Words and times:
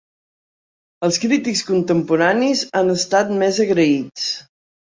Els 1.07 1.19
crítics 1.25 1.61
contemporanis 1.67 2.65
han 2.81 2.91
estat 2.97 3.33
més 3.45 3.63
agraïts. 3.69 4.29